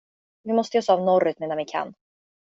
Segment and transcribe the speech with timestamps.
[0.45, 1.93] Vi måste ge oss av norrut medan vi kan.